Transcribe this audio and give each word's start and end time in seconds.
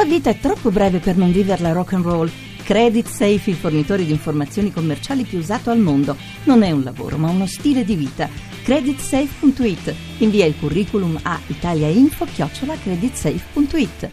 La 0.00 0.06
vita 0.06 0.30
è 0.30 0.38
troppo 0.38 0.70
breve 0.70 0.98
per 0.98 1.18
non 1.18 1.30
viverla 1.30 1.72
rock 1.72 1.92
and 1.92 2.04
roll. 2.04 2.30
Credit 2.64 3.06
Safe, 3.06 3.50
il 3.50 3.56
fornitore 3.56 4.06
di 4.06 4.12
informazioni 4.12 4.72
commerciali 4.72 5.24
più 5.24 5.36
usato 5.36 5.68
al 5.68 5.78
mondo. 5.78 6.16
Non 6.44 6.62
è 6.62 6.70
un 6.70 6.82
lavoro, 6.82 7.18
ma 7.18 7.28
uno 7.28 7.46
stile 7.46 7.84
di 7.84 7.96
vita. 7.96 8.26
Creditsafe.it. 8.62 9.94
Invia 10.20 10.46
il 10.46 10.56
curriculum 10.58 11.20
a 11.22 11.38
italiainfo-creditsafe.it. 11.46 14.12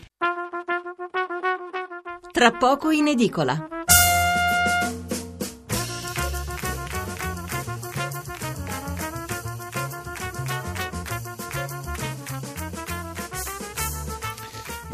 Tra 2.33 2.51
poco 2.51 2.89
in 2.89 3.07
edicola. 3.07 3.76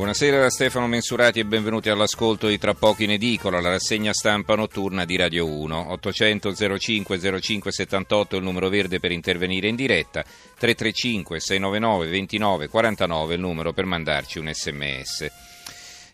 Buonasera 0.03 0.41
da 0.41 0.49
Stefano 0.49 0.87
Mensurati 0.87 1.39
e 1.39 1.45
benvenuti 1.45 1.87
all'ascolto 1.87 2.49
di 2.49 2.57
Tra 2.57 2.73
poco 2.73 3.03
in 3.03 3.11
edicola, 3.11 3.61
la 3.61 3.69
rassegna 3.69 4.11
stampa 4.11 4.53
notturna 4.53 5.05
di 5.05 5.15
Radio 5.15 5.47
1. 5.47 5.91
800 5.93 6.77
05 6.77 7.39
05 7.39 7.71
78 7.71 8.35
è 8.35 8.37
il 8.37 8.43
numero 8.43 8.67
verde 8.67 8.99
per 8.99 9.13
intervenire 9.13 9.69
in 9.69 9.77
diretta, 9.77 10.21
335 10.23 11.39
699 11.39 12.09
29 12.09 12.67
49 12.67 13.31
è 13.31 13.35
il 13.37 13.41
numero 13.41 13.71
per 13.71 13.85
mandarci 13.85 14.39
un 14.39 14.51
sms. 14.53 15.31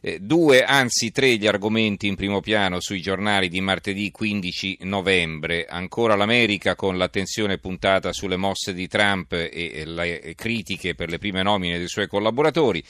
Eh, 0.01 0.19
due, 0.19 0.63
anzi 0.63 1.11
tre 1.11 1.35
gli 1.37 1.47
argomenti 1.47 2.05
in 2.05 2.15
primo 2.15 2.41
piano 2.41 2.79
sui 2.79 3.01
giornali 3.01 3.49
di 3.49 3.59
martedì 3.59 4.11
15 4.11 4.77
novembre. 4.81 5.65
Ancora 5.65 6.15
l'America 6.15 6.75
con 6.75 6.95
l'attenzione 6.95 7.57
puntata 7.57 8.13
sulle 8.13 8.37
mosse 8.37 8.71
di 8.71 8.87
Trump 8.87 9.33
e 9.33 9.83
le 9.83 10.35
critiche 10.35 10.93
per 10.93 11.09
le 11.09 11.17
prime 11.17 11.41
nomine 11.41 11.79
dei 11.79 11.87
suoi 11.87 12.07
collaboratori. 12.07 12.83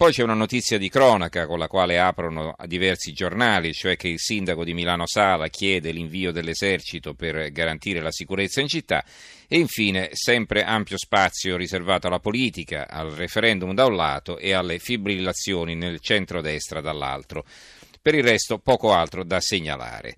Poi 0.00 0.12
c'è 0.12 0.22
una 0.22 0.32
notizia 0.32 0.78
di 0.78 0.88
cronaca 0.88 1.46
con 1.46 1.58
la 1.58 1.68
quale 1.68 2.00
aprono 2.00 2.56
diversi 2.64 3.12
giornali, 3.12 3.74
cioè 3.74 3.96
che 3.96 4.08
il 4.08 4.18
sindaco 4.18 4.64
di 4.64 4.72
Milano 4.72 5.06
Sala 5.06 5.48
chiede 5.48 5.90
l'invio 5.90 6.32
dell'esercito 6.32 7.12
per 7.12 7.52
garantire 7.52 8.00
la 8.00 8.10
sicurezza 8.10 8.62
in 8.62 8.68
città 8.68 9.04
e 9.46 9.58
infine 9.58 10.08
sempre 10.12 10.64
ampio 10.64 10.96
spazio 10.96 11.58
riservato 11.58 12.06
alla 12.06 12.18
politica, 12.18 12.88
al 12.88 13.10
referendum 13.10 13.74
da 13.74 13.84
un 13.84 13.94
lato 13.96 14.38
e 14.38 14.54
alle 14.54 14.78
fibrillazioni 14.78 15.74
nel 15.74 16.00
centro-destra 16.00 16.80
dall'altro. 16.80 17.44
Per 18.00 18.14
il 18.14 18.22
resto 18.22 18.56
poco 18.56 18.94
altro 18.94 19.22
da 19.22 19.38
segnalare. 19.38 20.16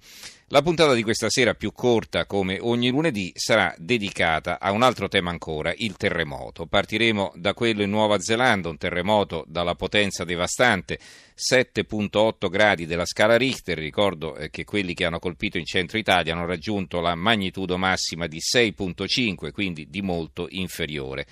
La 0.52 0.60
puntata 0.60 0.92
di 0.92 1.02
questa 1.02 1.30
sera, 1.30 1.54
più 1.54 1.72
corta 1.72 2.26
come 2.26 2.58
ogni 2.60 2.90
lunedì, 2.90 3.32
sarà 3.34 3.74
dedicata 3.78 4.60
a 4.60 4.70
un 4.72 4.82
altro 4.82 5.08
tema 5.08 5.30
ancora, 5.30 5.72
il 5.74 5.96
terremoto. 5.96 6.66
Partiremo 6.66 7.32
da 7.36 7.54
quello 7.54 7.82
in 7.82 7.88
Nuova 7.88 8.18
Zelanda, 8.18 8.68
un 8.68 8.76
terremoto 8.76 9.46
dalla 9.48 9.74
potenza 9.76 10.24
devastante, 10.24 10.98
7.8 11.34 12.50
gradi 12.50 12.84
della 12.84 13.06
scala 13.06 13.38
Richter. 13.38 13.78
Ricordo 13.78 14.36
eh, 14.36 14.50
che 14.50 14.64
quelli 14.64 14.92
che 14.92 15.06
hanno 15.06 15.20
colpito 15.20 15.56
in 15.56 15.64
centro 15.64 15.96
Italia 15.96 16.34
hanno 16.34 16.44
raggiunto 16.44 17.00
la 17.00 17.14
magnitudo 17.14 17.78
massima 17.78 18.26
di 18.26 18.36
6.5, 18.38 19.52
quindi 19.52 19.88
di 19.88 20.02
molto 20.02 20.48
inferiore. 20.50 21.26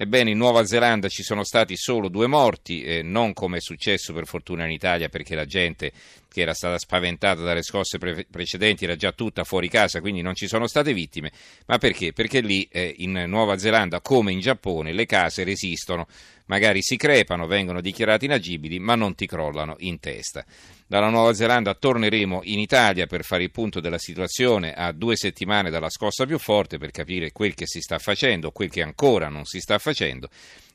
Ebbene, 0.00 0.30
in 0.30 0.38
Nuova 0.38 0.64
Zelanda 0.64 1.08
ci 1.08 1.24
sono 1.24 1.42
stati 1.42 1.76
solo 1.76 2.08
due 2.08 2.28
morti, 2.28 2.84
eh, 2.84 3.02
non 3.02 3.32
come 3.32 3.56
è 3.56 3.60
successo 3.60 4.12
per 4.12 4.26
fortuna 4.26 4.64
in 4.64 4.70
Italia, 4.70 5.08
perché 5.08 5.34
la 5.34 5.44
gente 5.44 5.90
che 6.30 6.42
era 6.42 6.54
stata 6.54 6.78
spaventata 6.78 7.42
dalle 7.42 7.62
scosse 7.62 7.98
pre- 7.98 8.26
precedenti 8.30 8.84
era 8.84 8.96
già 8.96 9.12
tutta 9.12 9.44
fuori 9.44 9.68
casa, 9.68 10.00
quindi 10.00 10.20
non 10.20 10.34
ci 10.34 10.46
sono 10.46 10.66
state 10.66 10.92
vittime. 10.92 11.32
Ma 11.66 11.78
perché? 11.78 12.12
Perché 12.12 12.40
lì 12.40 12.68
eh, 12.70 12.94
in 12.98 13.24
Nuova 13.26 13.58
Zelanda, 13.58 14.00
come 14.00 14.32
in 14.32 14.40
Giappone, 14.40 14.92
le 14.92 15.06
case 15.06 15.44
resistono, 15.44 16.06
magari 16.46 16.82
si 16.82 16.96
crepano, 16.96 17.46
vengono 17.46 17.80
dichiarate 17.80 18.26
inagibili, 18.26 18.78
ma 18.78 18.94
non 18.94 19.14
ti 19.14 19.26
crollano 19.26 19.76
in 19.78 19.98
testa. 20.00 20.44
Dalla 20.86 21.10
Nuova 21.10 21.34
Zelanda 21.34 21.74
torneremo 21.74 22.40
in 22.44 22.58
Italia 22.58 23.06
per 23.06 23.24
fare 23.24 23.42
il 23.42 23.50
punto 23.50 23.80
della 23.80 23.98
situazione 23.98 24.72
a 24.72 24.92
due 24.92 25.16
settimane 25.16 25.70
dalla 25.70 25.90
scossa 25.90 26.24
più 26.24 26.38
forte 26.38 26.78
per 26.78 26.90
capire 26.90 27.32
quel 27.32 27.54
che 27.54 27.66
si 27.66 27.80
sta 27.80 27.98
facendo, 27.98 28.52
quel 28.52 28.70
che 28.70 28.82
ancora 28.82 29.28
non 29.28 29.44
si 29.44 29.60
sta 29.60 29.78
facendo 29.78 30.28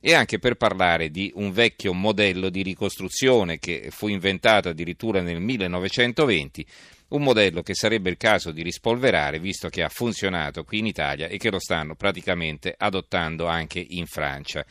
e 0.05 0.13
anche 0.13 0.37
per 0.37 0.55
parlare 0.55 1.09
di 1.09 1.31
un 1.35 1.53
vecchio 1.53 1.93
modello 1.93 2.49
di 2.49 2.61
ricostruzione 2.61 3.57
che 3.57 3.87
fu 3.89 4.09
inventato 4.09 4.67
addirittura 4.67 5.21
nel 5.21 5.39
1920 5.39 6.65
un 7.07 7.23
modello 7.23 7.61
che 7.61 7.73
sarebbe 7.73 8.09
il 8.09 8.17
caso 8.17 8.51
di 8.51 8.63
rispolverare 8.63 9.39
visto 9.39 9.69
che 9.69 9.81
ha 9.81 9.87
funzionato 9.87 10.65
qui 10.65 10.79
in 10.79 10.87
Italia 10.87 11.27
e 11.27 11.37
che 11.37 11.49
lo 11.49 11.59
stanno 11.59 11.95
praticamente 11.95 12.75
adottando 12.77 13.47
anche 13.47 13.79
in 13.79 14.05
Francia. 14.05 14.65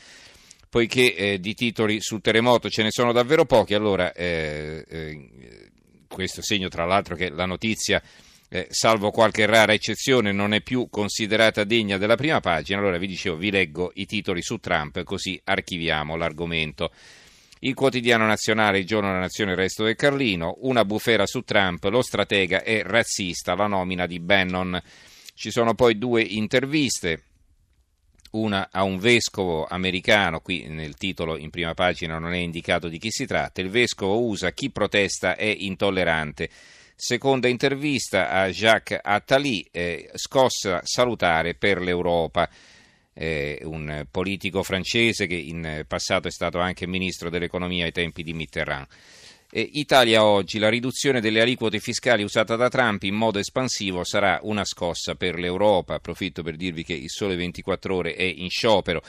Poiché 0.69 1.15
eh, 1.15 1.41
di 1.41 1.55
titoli 1.55 2.03
sul 2.03 2.21
terremoto 2.21 2.69
ce 2.69 2.83
ne 2.83 2.91
sono 2.91 3.13
davvero 3.13 3.47
pochi, 3.47 3.73
allora 3.73 4.13
eh, 4.13 4.85
eh, 4.87 5.29
questo 6.09 6.43
segno 6.43 6.69
tra 6.69 6.85
l'altro 6.85 7.17
che 7.17 7.31
la 7.31 7.47
notizia, 7.47 8.03
eh, 8.55 8.67
salvo 8.69 9.11
qualche 9.11 9.47
rara 9.47 9.73
eccezione, 9.73 10.31
non 10.31 10.53
è 10.53 10.61
più 10.61 10.89
considerata 10.91 11.65
degna 11.65 11.97
della 11.97 12.17
prima 12.17 12.41
pagina, 12.41 12.81
allora 12.81 12.99
vi 12.99 13.07
dicevo, 13.07 13.37
vi 13.37 13.51
leggo 13.51 13.93
i 13.95 14.05
titoli 14.05 14.43
su 14.43 14.59
Trump 14.59 15.03
così 15.05 15.41
archiviamo 15.43 16.17
l'argomento. 16.17 16.93
Il 17.61 17.73
quotidiano 17.73 18.27
nazionale, 18.27 18.81
il 18.81 18.87
giorno 18.87 19.09
della 19.09 19.21
nazione, 19.21 19.53
il 19.53 19.57
resto 19.57 19.85
del 19.85 19.97
Carlino, 19.97 20.59
una 20.63 20.85
bufera 20.85 21.25
su 21.25 21.41
Trump, 21.43 21.85
lo 21.85 22.03
stratega 22.03 22.63
è 22.63 22.83
razzista, 22.83 23.55
la 23.55 23.69
nomina 23.69 24.05
di 24.07 24.21
Bannon. 24.21 24.79
Ci 25.35 25.51
sono 25.51 25.75
poi 25.75 25.97
due 25.97 26.21
interviste 26.21 27.23
una 28.33 28.69
a 28.71 28.83
un 28.83 28.99
vescovo 28.99 29.65
americano, 29.65 30.41
qui 30.41 30.67
nel 30.69 30.97
titolo 30.97 31.39
in 31.39 31.49
prima 31.49 31.73
pagina 31.73 32.19
non 32.19 32.35
è 32.35 32.39
indicato 32.39 32.89
di 32.89 32.99
chi 32.99 33.11
si 33.11 33.25
tratta, 33.25 33.63
il 33.63 33.71
vescovo 33.71 34.27
usa 34.27 34.53
chi 34.53 34.71
protesta 34.71 35.37
è 35.37 35.55
intollerante. 35.57 36.51
Seconda 36.95 37.49
intervista 37.49 38.31
a 38.31 38.49
Jacques 38.49 39.01
Attali, 39.03 39.67
eh, 39.71 40.11
scossa 40.15 40.81
salutare 40.85 41.55
per 41.55 41.81
l'Europa. 41.81 42.49
Eh, 43.15 43.61
un 43.65 44.07
politico 44.11 44.63
francese 44.63 45.27
che 45.27 45.35
in 45.35 45.85
passato 45.87 46.29
è 46.29 46.31
stato 46.31 46.59
anche 46.59 46.87
ministro 46.87 47.29
dell'economia 47.29 47.85
ai 47.85 47.93
tempi 47.93 48.23
di 48.23 48.33
Mitterrand. 48.33 48.87
Eh, 49.55 49.69
Italia 49.75 50.25
oggi, 50.25 50.59
la 50.59 50.71
riduzione 50.71 51.21
delle 51.21 51.43
aliquote 51.43 51.79
fiscali 51.79 52.23
usata 52.23 52.57
da 52.57 52.71
Trump 52.71 53.03
in 53.03 53.15
modo 53.15 53.39
espansivo 53.39 54.03
sarà 54.03 54.41
una 54.45 54.65
scossa 54.65 55.15
per 55.15 55.39
l'Europa. 55.39 55.97
Approfitto 55.97 56.43
per 56.43 56.57
dirvi 56.57 56.85
che 56.85 56.95
il 56.95 57.11
Sole 57.11 57.37
24 57.37 57.95
Ore 57.95 58.15
è 58.15 58.23
in 58.23 58.49
sciopero. 58.49 59.03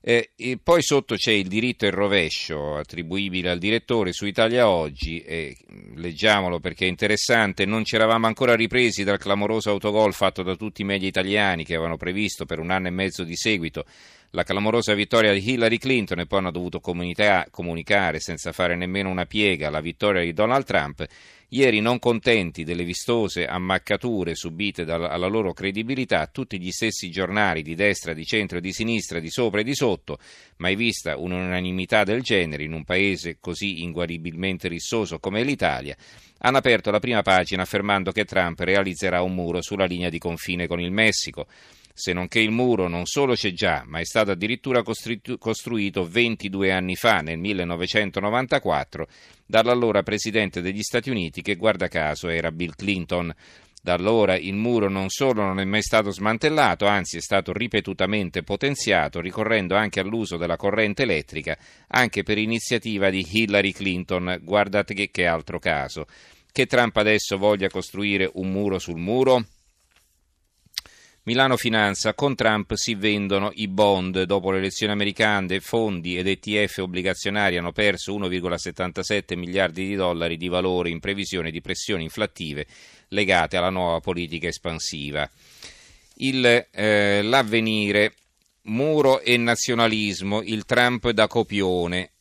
Eh, 0.00 0.30
e 0.36 0.58
poi 0.62 0.80
sotto 0.80 1.16
c'è 1.16 1.32
il 1.32 1.48
diritto 1.48 1.84
e 1.84 1.88
il 1.88 1.94
rovescio 1.94 2.76
attribuibile 2.76 3.50
al 3.50 3.58
direttore 3.58 4.12
su 4.12 4.26
Italia 4.26 4.68
Oggi, 4.68 5.20
eh, 5.22 5.56
leggiamolo 5.96 6.60
perché 6.60 6.86
è 6.86 6.88
interessante, 6.88 7.66
non 7.66 7.84
ci 7.84 7.96
eravamo 7.96 8.26
ancora 8.26 8.54
ripresi 8.54 9.02
dal 9.02 9.18
clamoroso 9.18 9.70
autogol 9.70 10.14
fatto 10.14 10.44
da 10.44 10.54
tutti 10.54 10.82
i 10.82 10.84
media 10.84 11.08
italiani 11.08 11.64
che 11.64 11.74
avevano 11.74 11.96
previsto 11.96 12.44
per 12.44 12.60
un 12.60 12.70
anno 12.70 12.86
e 12.86 12.90
mezzo 12.90 13.24
di 13.24 13.34
seguito 13.34 13.84
la 14.32 14.42
clamorosa 14.42 14.92
vittoria 14.94 15.32
di 15.32 15.50
Hillary 15.50 15.78
Clinton 15.78 16.20
e 16.20 16.26
poi 16.26 16.40
hanno 16.40 16.50
dovuto 16.50 16.80
comunicare 16.80 18.20
senza 18.20 18.52
fare 18.52 18.76
nemmeno 18.76 19.08
una 19.08 19.24
piega 19.24 19.70
la 19.70 19.80
vittoria 19.80 20.22
di 20.22 20.34
Donald 20.34 20.64
Trump. 20.64 21.06
Ieri, 21.50 21.80
non 21.80 21.98
contenti 21.98 22.62
delle 22.62 22.84
vistose 22.84 23.46
ammaccature 23.46 24.34
subite 24.34 24.82
alla 24.82 25.28
loro 25.28 25.54
credibilità, 25.54 26.26
tutti 26.26 26.60
gli 26.60 26.70
stessi 26.70 27.10
giornali 27.10 27.62
di 27.62 27.74
destra, 27.74 28.12
di 28.12 28.26
centro, 28.26 28.60
di 28.60 28.70
sinistra, 28.70 29.18
di 29.18 29.30
sopra 29.30 29.60
e 29.60 29.64
di 29.64 29.74
sotto, 29.74 30.18
mai 30.56 30.76
vista 30.76 31.16
un'unanimità 31.16 32.04
del 32.04 32.20
genere 32.20 32.64
in 32.64 32.74
un 32.74 32.84
paese 32.84 33.38
così 33.40 33.82
inguaribilmente 33.82 34.68
rissoso 34.68 35.20
come 35.20 35.42
l'Italia, 35.42 35.96
hanno 36.40 36.58
aperto 36.58 36.90
la 36.90 37.00
prima 37.00 37.22
pagina 37.22 37.62
affermando 37.62 38.12
che 38.12 38.26
Trump 38.26 38.60
realizzerà 38.60 39.22
un 39.22 39.34
muro 39.34 39.62
sulla 39.62 39.86
linea 39.86 40.10
di 40.10 40.18
confine 40.18 40.66
con 40.66 40.80
il 40.82 40.92
Messico 40.92 41.46
se 41.98 42.12
non 42.12 42.28
che 42.28 42.38
il 42.38 42.52
muro 42.52 42.86
non 42.86 43.06
solo 43.06 43.34
c'è 43.34 43.50
già, 43.52 43.82
ma 43.84 43.98
è 43.98 44.04
stato 44.04 44.30
addirittura 44.30 44.84
costruito 44.84 46.08
22 46.08 46.70
anni 46.70 46.94
fa, 46.94 47.22
nel 47.22 47.38
1994, 47.38 49.08
dall'allora 49.44 50.04
Presidente 50.04 50.60
degli 50.60 50.82
Stati 50.82 51.10
Uniti, 51.10 51.42
che 51.42 51.56
guarda 51.56 51.88
caso 51.88 52.28
era 52.28 52.52
Bill 52.52 52.74
Clinton. 52.76 53.34
Da 53.82 53.94
allora 53.94 54.36
il 54.36 54.54
muro 54.54 54.88
non 54.88 55.08
solo 55.08 55.42
non 55.42 55.58
è 55.58 55.64
mai 55.64 55.82
stato 55.82 56.12
smantellato, 56.12 56.86
anzi 56.86 57.16
è 57.16 57.20
stato 57.20 57.52
ripetutamente 57.52 58.44
potenziato, 58.44 59.20
ricorrendo 59.20 59.74
anche 59.74 59.98
all'uso 59.98 60.36
della 60.36 60.56
corrente 60.56 61.02
elettrica, 61.02 61.58
anche 61.88 62.22
per 62.22 62.38
iniziativa 62.38 63.10
di 63.10 63.26
Hillary 63.28 63.72
Clinton. 63.72 64.38
Guardate 64.42 64.94
che, 64.94 65.26
altro 65.26 65.58
caso. 65.58 66.06
Che 66.52 66.66
Trump 66.66 66.96
adesso 66.96 67.38
voglia 67.38 67.68
costruire 67.68 68.30
un 68.34 68.52
muro 68.52 68.78
sul 68.78 68.98
muro? 68.98 69.44
Milano 71.28 71.58
Finanza, 71.58 72.14
con 72.14 72.34
Trump 72.34 72.72
si 72.72 72.94
vendono 72.94 73.50
i 73.56 73.68
bond. 73.68 74.22
Dopo 74.22 74.50
le 74.50 74.56
elezioni 74.56 74.94
americane, 74.94 75.60
fondi 75.60 76.16
ed 76.16 76.26
ETF 76.26 76.78
obbligazionari 76.78 77.58
hanno 77.58 77.70
perso 77.70 78.16
1,77 78.18 79.36
miliardi 79.36 79.86
di 79.86 79.94
dollari 79.94 80.38
di 80.38 80.48
valore 80.48 80.88
in 80.88 81.00
previsione 81.00 81.50
di 81.50 81.60
pressioni 81.60 82.04
inflattive 82.04 82.66
legate 83.08 83.58
alla 83.58 83.68
nuova 83.68 84.00
politica 84.00 84.48
espansiva. 84.48 85.28
Il, 86.14 86.66
eh, 86.70 87.20
l'avvenire, 87.20 88.14
muro 88.62 89.20
e 89.20 89.36
nazionalismo, 89.36 90.40
il 90.40 90.64
Trump 90.64 91.10
da 91.10 91.26
copione. 91.26 92.12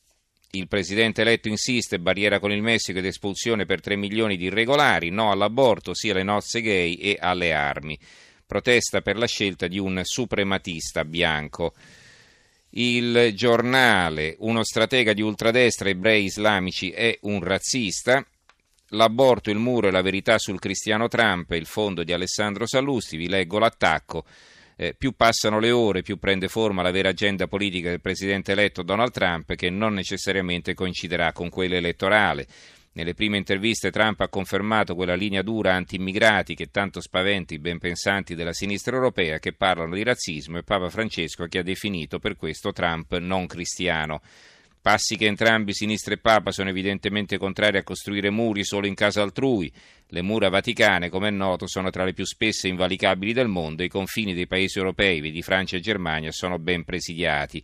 Il 0.51 0.68
presidente 0.68 1.21
eletto 1.21 1.48
insiste, 1.48 2.00
barriera 2.00 2.39
con 2.39 2.51
il 2.51 2.62
Messico 2.62 3.00
ed 3.00 3.06
espulsione 3.06 3.65
per 3.65 3.80
3 3.80 3.95
milioni 3.95 4.36
di 4.36 4.45
irregolari, 4.48 5.12
no 5.12 5.31
all'aborto, 5.31 5.94
sia 5.94 6.12
alle 6.12 6.24
nozze 6.24 6.60
gay 6.60 6.95
e 6.95 7.18
alle 7.18 7.53
armi. 7.53 7.98
Protesta 8.47 9.01
per 9.01 9.17
la 9.17 9.27
scelta 9.27 9.67
di 9.67 9.77
un 9.77 9.99
suprematista 10.05 11.03
bianco. 11.03 11.73
Il 12.69 13.33
giornale, 13.33 14.38
uno 14.39 14.63
stratega 14.63 15.11
di 15.11 15.21
ultradestra 15.21 15.89
ebrei 15.89 16.23
islamici 16.23 16.89
è 16.91 17.17
un 17.23 17.44
razzista. 17.44 18.25
L'aborto, 18.91 19.49
il 19.49 19.57
muro 19.57 19.89
e 19.89 19.91
la 19.91 20.01
verità 20.01 20.38
sul 20.38 20.59
cristiano 20.59 21.09
Trump, 21.09 21.51
il 21.51 21.65
fondo 21.65 22.05
di 22.05 22.13
Alessandro 22.13 22.65
Sallusti, 22.65 23.17
vi 23.17 23.27
leggo 23.27 23.59
l'attacco. 23.59 24.23
Eh, 24.77 24.93
più 24.93 25.11
passano 25.11 25.59
le 25.59 25.71
ore, 25.71 26.01
più 26.01 26.17
prende 26.17 26.47
forma 26.47 26.81
la 26.81 26.91
vera 26.91 27.09
agenda 27.09 27.47
politica 27.47 27.89
del 27.89 28.00
presidente 28.00 28.53
eletto 28.53 28.81
Donald 28.81 29.11
Trump, 29.11 29.55
che 29.55 29.69
non 29.69 29.93
necessariamente 29.93 30.73
coinciderà 30.73 31.33
con 31.33 31.50
quella 31.50 31.75
elettorale. 31.75 32.47
Nelle 32.97 33.13
prime 33.13 33.38
interviste 33.38 33.91
Trump 33.91 34.21
ha 34.21 34.27
confermato 34.27 34.95
quella 34.95 35.13
linea 35.13 35.44
dura 35.44 35.75
anti-immigrati 35.75 36.55
che 36.55 36.71
tanto 36.71 36.99
spaventa 36.99 37.53
i 37.53 37.59
ben 37.59 37.77
pensanti 37.77 38.33
della 38.33 38.53
sinistra 38.53 38.95
europea 38.95 39.38
che 39.38 39.53
parlano 39.53 39.94
di 39.94 40.01
razzismo 40.01 40.57
e 40.57 40.63
Papa 40.63 40.89
Francesco 40.89 41.45
che 41.45 41.59
ha 41.59 41.63
definito 41.63 42.17
per 42.17 42.35
questo 42.35 42.71
Trump 42.71 43.15
non 43.19 43.45
cristiano. 43.45 44.19
Passi 44.81 45.15
che 45.15 45.27
entrambi, 45.27 45.75
sinistra 45.75 46.15
e 46.15 46.17
Papa, 46.17 46.51
sono 46.51 46.69
evidentemente 46.69 47.38
contrari 47.38 47.77
a 47.77 47.83
costruire 47.83 48.31
muri 48.31 48.63
solo 48.63 48.88
in 48.88 48.95
casa 48.95 49.21
altrui. 49.21 49.71
Le 50.07 50.23
mura 50.23 50.50
vaticane, 50.50 51.09
come 51.09 51.27
è 51.27 51.31
noto, 51.31 51.67
sono 51.67 51.91
tra 51.91 52.03
le 52.03 52.13
più 52.13 52.25
spesse 52.25 52.65
e 52.65 52.71
invalicabili 52.71 53.31
del 53.31 53.47
mondo 53.47 53.83
e 53.83 53.85
i 53.85 53.89
confini 53.89 54.33
dei 54.33 54.47
paesi 54.47 54.79
europei, 54.79 55.21
vedi 55.21 55.43
Francia 55.43 55.77
e 55.77 55.81
Germania, 55.81 56.31
sono 56.31 56.57
ben 56.57 56.83
presidiati. 56.83 57.63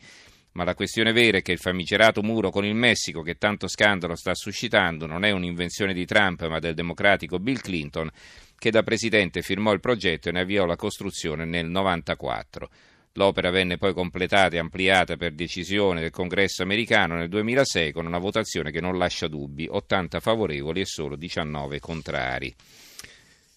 Ma 0.53 0.63
la 0.63 0.75
questione 0.75 1.13
vera 1.13 1.38
è 1.38 1.41
che 1.41 1.51
il 1.51 1.59
famigerato 1.59 2.21
muro 2.21 2.51
con 2.51 2.63
il 2.63 2.75
Messico, 2.75 3.21
che 3.21 3.38
tanto 3.38 3.67
scandalo 3.67 4.15
sta 4.15 4.35
suscitando, 4.35 5.07
non 5.07 5.25
è 5.25 5.31
un'invenzione 5.31 5.94
di 5.94 6.05
Trump, 6.05 6.47
ma 6.47 6.59
del 6.59 6.75
democratico 6.75 7.39
Bill 7.39 7.59
Clinton, 7.59 8.09
che 8.57 8.69
da 8.69 8.83
presidente 8.83 9.41
firmò 9.41 9.73
il 9.73 9.79
progetto 9.79 10.29
e 10.29 10.31
ne 10.31 10.41
avviò 10.41 10.65
la 10.65 10.75
costruzione 10.75 11.45
nel 11.45 11.65
1994. 11.65 12.69
L'opera 13.13 13.51
venne 13.51 13.77
poi 13.77 13.94
completata 13.94 14.55
e 14.55 14.59
ampliata 14.59 15.17
per 15.17 15.33
decisione 15.33 16.01
del 16.01 16.09
Congresso 16.09 16.63
americano 16.63 17.15
nel 17.15 17.29
2006 17.29 17.91
con 17.91 18.07
una 18.07 18.17
votazione 18.17 18.71
che 18.71 18.81
non 18.81 18.97
lascia 18.97 19.27
dubbi, 19.27 19.67
80 19.69 20.19
favorevoli 20.19 20.81
e 20.81 20.85
solo 20.85 21.15
19 21.15 21.79
contrari. 21.79 22.53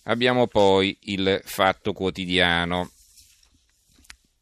Abbiamo 0.04 0.46
poi 0.46 0.96
il 1.04 1.40
fatto 1.44 1.92
quotidiano. 1.92 2.90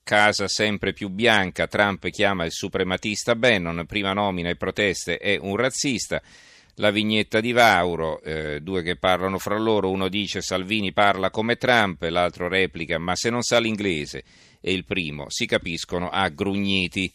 Casa 0.04 0.48
sempre 0.48 0.92
più 0.92 1.08
bianca, 1.08 1.66
Trump 1.66 2.10
chiama 2.10 2.44
il 2.44 2.52
suprematista 2.52 3.34
Bannon, 3.34 3.86
prima 3.86 4.12
nomina 4.12 4.50
e 4.50 4.54
proteste 4.54 5.16
è 5.16 5.38
un 5.40 5.56
razzista. 5.56 6.20
La 6.74 6.90
vignetta 6.90 7.40
di 7.40 7.52
Vauro, 7.52 8.20
eh, 8.20 8.60
due 8.60 8.82
che 8.82 8.96
parlano 8.96 9.38
fra 9.38 9.56
loro, 9.56 9.90
uno 9.90 10.08
dice 10.08 10.42
Salvini 10.42 10.92
parla 10.92 11.30
come 11.30 11.56
Trump, 11.56 12.02
l'altro 12.02 12.48
replica 12.48 12.98
ma 12.98 13.16
se 13.16 13.30
non 13.30 13.40
sa 13.40 13.58
l'inglese 13.58 14.24
e 14.60 14.74
il 14.74 14.84
primo 14.84 15.24
si 15.28 15.46
capiscono 15.46 16.10
a 16.10 16.28
grugniti. 16.28 17.10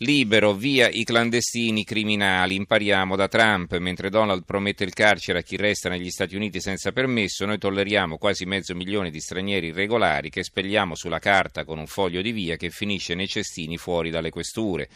Libero, 0.00 0.52
via 0.52 0.90
i 0.90 1.04
clandestini 1.04 1.82
criminali, 1.82 2.54
impariamo 2.54 3.16
da 3.16 3.28
Trump, 3.28 3.74
mentre 3.78 4.10
Donald 4.10 4.44
promette 4.44 4.84
il 4.84 4.92
carcere 4.92 5.38
a 5.38 5.42
chi 5.42 5.56
resta 5.56 5.88
negli 5.88 6.10
Stati 6.10 6.36
Uniti 6.36 6.60
senza 6.60 6.92
permesso, 6.92 7.46
noi 7.46 7.56
tolleriamo 7.56 8.18
quasi 8.18 8.44
mezzo 8.44 8.74
milione 8.74 9.10
di 9.10 9.20
stranieri 9.20 9.68
irregolari 9.68 10.28
che 10.28 10.44
spelliamo 10.44 10.94
sulla 10.94 11.18
carta 11.18 11.64
con 11.64 11.78
un 11.78 11.86
foglio 11.86 12.20
di 12.20 12.32
via 12.32 12.56
che 12.56 12.68
finisce 12.68 13.14
nei 13.14 13.26
cestini 13.26 13.78
fuori 13.78 14.10
dalle 14.10 14.28
questure. 14.28 14.90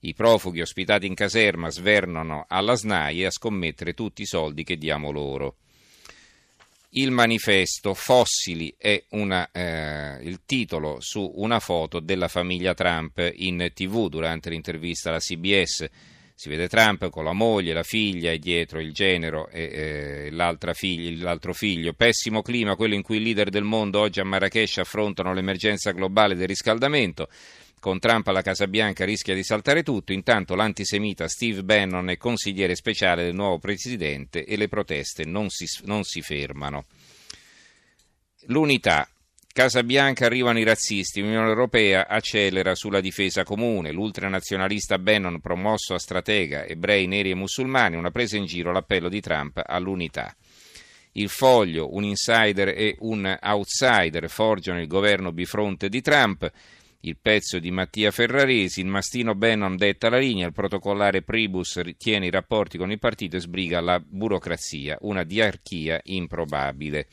I 0.00 0.12
profughi 0.12 0.60
ospitati 0.60 1.06
in 1.06 1.14
caserma 1.14 1.70
svernano 1.70 2.44
alla 2.46 2.74
SNAI 2.74 3.24
a 3.24 3.30
scommettere 3.30 3.94
tutti 3.94 4.20
i 4.20 4.26
soldi 4.26 4.64
che 4.64 4.76
diamo 4.76 5.10
loro. 5.10 5.56
Il 6.94 7.10
manifesto 7.10 7.94
Fossili 7.94 8.74
è 8.76 9.02
una, 9.12 9.50
eh, 9.50 10.18
il 10.24 10.40
titolo 10.44 10.98
su 11.00 11.32
una 11.36 11.58
foto 11.58 12.00
della 12.00 12.28
famiglia 12.28 12.74
Trump 12.74 13.30
in 13.36 13.70
tv 13.72 14.08
durante 14.08 14.50
l'intervista 14.50 15.08
alla 15.08 15.18
CBS. 15.18 15.88
Si 16.34 16.50
vede 16.50 16.68
Trump 16.68 17.08
con 17.08 17.24
la 17.24 17.32
moglie, 17.32 17.72
la 17.72 17.82
figlia 17.82 18.30
e 18.30 18.38
dietro 18.38 18.78
il 18.78 18.92
genero 18.92 19.48
e 19.48 20.28
eh, 20.30 20.74
figlia, 20.74 21.24
l'altro 21.24 21.54
figlio. 21.54 21.94
Pessimo 21.94 22.42
clima, 22.42 22.76
quello 22.76 22.94
in 22.94 23.02
cui 23.02 23.16
i 23.16 23.22
leader 23.22 23.48
del 23.48 23.64
mondo 23.64 24.00
oggi 24.00 24.20
a 24.20 24.24
Marrakesh 24.24 24.76
affrontano 24.76 25.32
l'emergenza 25.32 25.92
globale 25.92 26.34
del 26.34 26.48
riscaldamento. 26.48 27.26
Con 27.82 27.98
Trump 27.98 28.28
alla 28.28 28.42
Casa 28.42 28.68
Bianca 28.68 29.04
rischia 29.04 29.34
di 29.34 29.42
saltare 29.42 29.82
tutto, 29.82 30.12
intanto 30.12 30.54
l'antisemita 30.54 31.26
Steve 31.26 31.64
Bannon 31.64 32.10
è 32.10 32.16
consigliere 32.16 32.76
speciale 32.76 33.24
del 33.24 33.34
nuovo 33.34 33.58
presidente 33.58 34.44
e 34.44 34.56
le 34.56 34.68
proteste 34.68 35.24
non 35.24 35.50
si, 35.50 35.66
non 35.82 36.04
si 36.04 36.22
fermano. 36.22 36.84
L'unità. 38.42 39.08
Casa 39.52 39.82
Bianca 39.82 40.26
arrivano 40.26 40.60
i 40.60 40.62
razzisti, 40.62 41.22
l'Unione 41.22 41.48
Europea 41.48 42.06
accelera 42.06 42.76
sulla 42.76 43.00
difesa 43.00 43.42
comune, 43.42 43.90
l'ultranazionalista 43.90 45.00
Bannon 45.00 45.40
promosso 45.40 45.94
a 45.94 45.98
stratega, 45.98 46.66
ebrei, 46.66 47.08
neri 47.08 47.30
e 47.30 47.34
musulmani, 47.34 47.96
una 47.96 48.12
presa 48.12 48.36
in 48.36 48.44
giro 48.46 48.70
l'appello 48.70 49.08
di 49.08 49.20
Trump 49.20 49.60
all'unità. 49.60 50.32
Il 51.14 51.28
foglio, 51.28 51.92
un 51.96 52.04
insider 52.04 52.68
e 52.68 52.94
un 53.00 53.36
outsider 53.42 54.30
forgiano 54.30 54.80
il 54.80 54.86
governo 54.86 55.32
bifronte 55.32 55.88
di 55.88 56.00
Trump. 56.00 56.48
Il 57.04 57.16
pezzo 57.20 57.58
di 57.58 57.72
Mattia 57.72 58.12
Ferraresi, 58.12 58.78
il 58.78 58.86
mastino 58.86 59.34
Bannon 59.34 59.74
detta 59.74 60.08
la 60.08 60.18
linea, 60.18 60.46
il 60.46 60.52
protocollare 60.52 61.22
Pribus 61.22 61.80
tiene 61.98 62.26
i 62.26 62.30
rapporti 62.30 62.78
con 62.78 62.92
il 62.92 63.00
partito 63.00 63.36
e 63.36 63.40
sbriga 63.40 63.80
la 63.80 63.98
burocrazia, 63.98 64.98
una 65.00 65.24
diarchia 65.24 66.00
improbabile. 66.04 67.08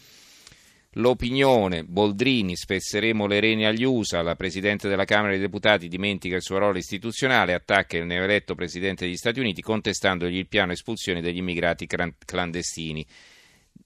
L'opinione, 0.92 1.86
Boldrini, 1.86 2.56
spezeremo 2.56 3.26
le 3.26 3.40
rene 3.40 3.66
agli 3.66 3.84
USA, 3.84 4.22
la 4.22 4.36
Presidente 4.36 4.88
della 4.88 5.06
Camera 5.06 5.32
dei 5.32 5.40
Deputati 5.40 5.88
dimentica 5.88 6.36
il 6.36 6.44
suo 6.44 6.60
ruolo 6.60 6.78
istituzionale, 6.78 7.56
attacca 7.56 7.98
il 7.98 8.06
neoeletto 8.06 8.54
Presidente 8.54 9.06
degli 9.06 9.18
Stati 9.18 9.40
Uniti 9.40 9.64
contestandogli 9.64 10.38
il 10.38 10.48
piano 10.48 10.72
espulsione 10.72 11.20
degli 11.20 11.38
immigrati 11.38 11.88
clandestini. 11.88 13.04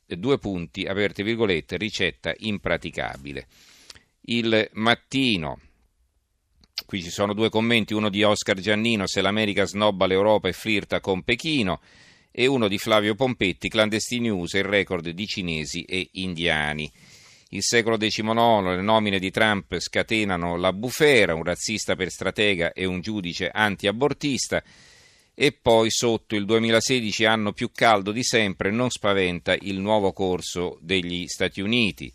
Due 0.05 0.37
punti, 0.37 0.83
aperte 0.83 1.23
virgolette, 1.23 1.77
ricetta 1.77 2.33
impraticabile. 2.35 3.47
Il 4.25 4.69
mattino, 4.73 5.59
Qui 6.85 7.03
ci 7.03 7.11
sono 7.11 7.33
due 7.33 7.49
commenti, 7.49 7.93
uno 7.93 8.09
di 8.09 8.23
Oscar 8.23 8.59
Giannino, 8.59 9.05
se 9.05 9.21
l'America 9.21 9.65
snobba 9.65 10.07
l'Europa 10.07 10.47
e 10.47 10.53
flirta 10.53 10.99
con 11.01 11.21
Pechino, 11.21 11.79
e 12.31 12.47
uno 12.47 12.67
di 12.67 12.79
Flavio 12.79 13.13
Pompetti, 13.13 13.69
clandestini 13.69 14.29
USA, 14.29 14.57
il 14.57 14.63
record 14.63 15.07
di 15.07 15.27
cinesi 15.27 15.83
e 15.83 16.09
indiani. 16.13 16.91
Il 17.49 17.61
secolo 17.61 17.97
XIX, 17.97 18.75
le 18.75 18.81
nomine 18.81 19.19
di 19.19 19.29
Trump 19.29 19.77
scatenano 19.77 20.57
la 20.57 20.73
bufera, 20.73 21.35
un 21.35 21.43
razzista 21.43 21.95
per 21.95 22.09
stratega 22.09 22.73
e 22.73 22.85
un 22.85 23.01
giudice 23.01 23.49
anti-abortista. 23.53 24.63
E 25.35 25.51
poi 25.51 25.91
sotto 25.91 26.35
il 26.35 26.45
2016, 26.45 27.25
anno 27.25 27.53
più 27.53 27.69
caldo 27.71 28.11
di 28.11 28.23
sempre, 28.23 28.71
non 28.71 28.89
spaventa 28.89 29.55
il 29.61 29.79
nuovo 29.79 30.11
corso 30.11 30.79
degli 30.81 31.27
Stati 31.27 31.61
Uniti. 31.61 32.11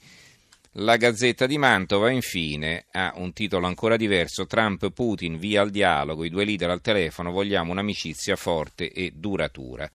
La 0.72 0.96
Gazzetta 0.96 1.46
di 1.46 1.56
Mantova, 1.56 2.10
infine, 2.10 2.86
ha 2.92 3.14
un 3.16 3.32
titolo 3.32 3.66
ancora 3.66 3.96
diverso: 3.96 4.46
Trump-Putin 4.46 5.38
via 5.38 5.62
al 5.62 5.70
dialogo, 5.70 6.24
i 6.24 6.28
due 6.28 6.44
leader 6.44 6.68
al 6.68 6.82
telefono, 6.82 7.30
vogliamo 7.30 7.72
un'amicizia 7.72 8.36
forte 8.36 8.92
e 8.92 9.12
duratura. 9.14 9.86